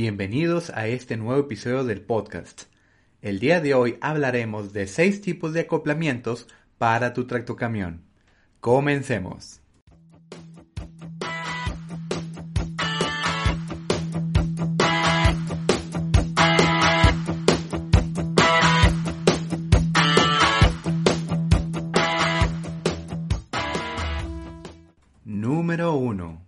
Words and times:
Bienvenidos 0.00 0.70
a 0.70 0.86
este 0.86 1.16
nuevo 1.16 1.40
episodio 1.40 1.82
del 1.82 2.02
podcast. 2.02 2.66
El 3.20 3.40
día 3.40 3.60
de 3.60 3.74
hoy 3.74 3.98
hablaremos 4.00 4.72
de 4.72 4.86
seis 4.86 5.20
tipos 5.20 5.52
de 5.52 5.62
acoplamientos 5.62 6.46
para 6.78 7.12
tu 7.12 7.26
tractocamión. 7.26 8.04
Comencemos. 8.60 9.60
Número 25.24 25.94
1. 25.94 26.40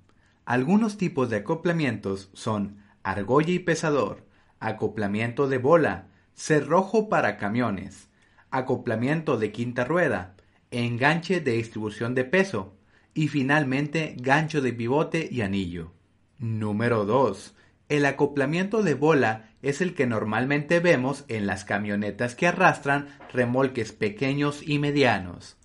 Algunos 0.44 0.96
tipos 0.96 1.30
de 1.30 1.38
acoplamientos 1.38 2.30
son 2.32 2.78
argolla 3.02 3.52
y 3.52 3.58
pesador, 3.58 4.26
acoplamiento 4.58 5.48
de 5.48 5.58
bola, 5.58 6.08
cerrojo 6.34 7.08
para 7.08 7.36
camiones, 7.36 8.08
acoplamiento 8.50 9.36
de 9.36 9.52
quinta 9.52 9.84
rueda, 9.84 10.36
enganche 10.70 11.40
de 11.40 11.52
distribución 11.52 12.14
de 12.14 12.24
peso 12.24 12.76
y 13.14 13.28
finalmente 13.28 14.14
gancho 14.18 14.60
de 14.60 14.72
pivote 14.72 15.28
y 15.30 15.40
anillo. 15.40 15.92
Número 16.38 17.04
2. 17.04 17.54
El 17.88 18.06
acoplamiento 18.06 18.82
de 18.82 18.94
bola 18.94 19.50
es 19.62 19.80
el 19.80 19.94
que 19.94 20.06
normalmente 20.06 20.78
vemos 20.78 21.24
en 21.28 21.46
las 21.46 21.64
camionetas 21.64 22.34
que 22.34 22.46
arrastran 22.46 23.08
remolques 23.32 23.92
pequeños 23.92 24.62
y 24.66 24.78
medianos. 24.78 25.56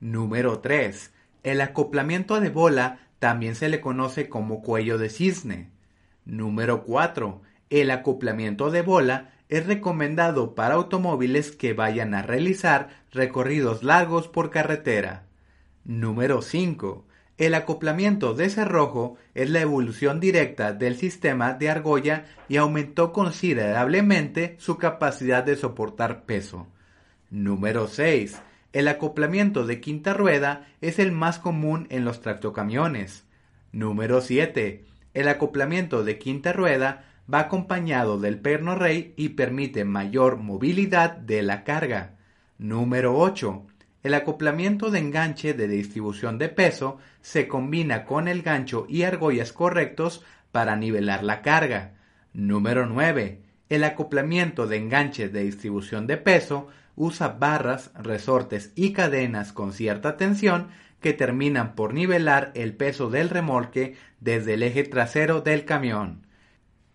Número 0.00 0.58
3. 0.58 1.12
El 1.42 1.60
acoplamiento 1.60 2.40
de 2.40 2.50
bola 2.50 3.08
también 3.18 3.54
se 3.54 3.68
le 3.68 3.80
conoce 3.80 4.28
como 4.28 4.62
cuello 4.62 4.98
de 4.98 5.10
cisne. 5.10 5.70
Número 6.24 6.84
4. 6.84 7.40
El 7.70 7.90
acoplamiento 7.90 8.70
de 8.70 8.82
bola 8.82 9.32
es 9.48 9.66
recomendado 9.66 10.54
para 10.54 10.74
automóviles 10.74 11.50
que 11.50 11.72
vayan 11.72 12.14
a 12.14 12.22
realizar 12.22 13.04
recorridos 13.12 13.82
largos 13.82 14.28
por 14.28 14.50
carretera. 14.50 15.24
Número 15.84 16.42
5. 16.42 17.04
El 17.36 17.54
acoplamiento 17.54 18.34
de 18.34 18.50
cerrojo 18.50 19.16
es 19.34 19.48
la 19.48 19.60
evolución 19.60 20.20
directa 20.20 20.72
del 20.72 20.96
sistema 20.96 21.54
de 21.54 21.70
argolla 21.70 22.26
y 22.48 22.58
aumentó 22.58 23.12
considerablemente 23.12 24.56
su 24.58 24.76
capacidad 24.76 25.42
de 25.42 25.56
soportar 25.56 26.24
peso. 26.24 26.66
Número 27.30 27.88
6. 27.88 28.42
El 28.72 28.88
acoplamiento 28.88 29.66
de 29.66 29.80
quinta 29.80 30.12
rueda 30.12 30.68
es 30.80 30.98
el 30.98 31.12
más 31.12 31.38
común 31.38 31.86
en 31.90 32.04
los 32.04 32.20
tractocamiones. 32.20 33.24
Número 33.72 34.20
7. 34.20 34.84
El 35.12 35.28
acoplamiento 35.28 36.04
de 36.04 36.18
quinta 36.18 36.52
rueda 36.52 37.04
va 37.32 37.40
acompañado 37.40 38.18
del 38.18 38.38
perno 38.38 38.74
rey 38.74 39.14
y 39.16 39.30
permite 39.30 39.84
mayor 39.84 40.36
movilidad 40.36 41.16
de 41.16 41.42
la 41.42 41.64
carga. 41.64 42.16
Número 42.58 43.16
8. 43.16 43.66
El 44.02 44.14
acoplamiento 44.14 44.90
de 44.90 44.98
enganche 44.98 45.52
de 45.52 45.68
distribución 45.68 46.38
de 46.38 46.48
peso 46.48 46.98
se 47.20 47.48
combina 47.48 48.04
con 48.04 48.28
el 48.28 48.42
gancho 48.42 48.86
y 48.88 49.02
argollas 49.02 49.52
correctos 49.52 50.24
para 50.52 50.76
nivelar 50.76 51.22
la 51.22 51.42
carga. 51.42 51.94
Número 52.32 52.86
9. 52.86 53.42
El 53.68 53.84
acoplamiento 53.84 54.66
de 54.66 54.76
enganche 54.76 55.28
de 55.28 55.42
distribución 55.42 56.06
de 56.06 56.16
peso 56.16 56.68
usa 57.00 57.28
barras, 57.28 57.92
resortes 57.98 58.72
y 58.74 58.92
cadenas 58.92 59.54
con 59.54 59.72
cierta 59.72 60.18
tensión 60.18 60.68
que 61.00 61.14
terminan 61.14 61.74
por 61.74 61.94
nivelar 61.94 62.52
el 62.54 62.74
peso 62.74 63.08
del 63.08 63.30
remolque 63.30 63.96
desde 64.20 64.52
el 64.52 64.62
eje 64.62 64.84
trasero 64.84 65.40
del 65.40 65.64
camión. 65.64 66.26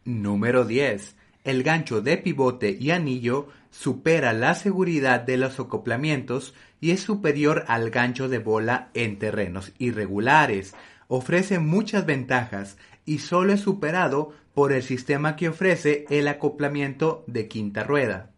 Número 0.04 0.64
10. 0.64 1.16
El 1.44 1.64
gancho 1.64 2.02
de 2.02 2.18
pivote 2.18 2.78
y 2.80 2.92
anillo 2.92 3.48
supera 3.72 4.32
la 4.34 4.54
seguridad 4.54 5.22
de 5.22 5.38
los 5.38 5.60
acoplamientos 5.60 6.54
y 6.80 6.92
es 6.92 7.00
superior 7.00 7.66
al 7.68 7.90
gancho 7.90 8.30
de 8.30 8.38
bola 8.38 8.90
en 8.94 9.18
terrenos 9.18 9.74
irregulares. 9.80 10.76
Ofrece 11.08 11.58
muchas 11.58 12.06
ventajas 12.06 12.78
y 13.06 13.18
solo 13.18 13.54
es 13.54 13.62
superado 13.62 14.34
por 14.54 14.72
el 14.72 14.84
sistema 14.84 15.36
que 15.36 15.50
ofrece 15.50 16.06
el 16.12 16.28
acoplamiento 16.28 17.24
de 17.26 17.48
quinta 17.48 17.84
rueda. 17.84 18.35